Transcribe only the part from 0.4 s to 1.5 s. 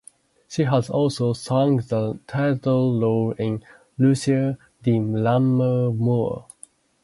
She has also